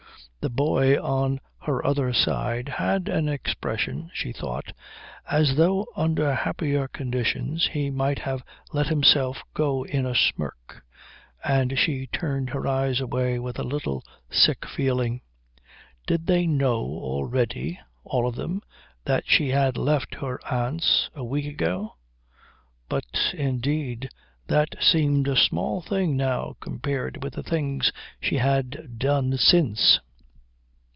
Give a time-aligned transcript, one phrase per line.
[0.43, 4.73] The boy on her other side had an expression, she thought,
[5.29, 8.41] as though under happier conditions he might have
[8.73, 10.83] let himself go in a smirk,
[11.43, 15.21] and she turned her eyes away with a little sick feeling.
[16.07, 18.63] Did they know already, all of them,
[19.05, 21.97] that she had left her aunt's a week ago?
[22.89, 23.05] But,
[23.35, 24.09] indeed,
[24.47, 29.99] that seemed a small thing now compared with the things she had done since.